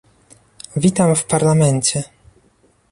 [0.75, 2.03] Witam w Parlamencie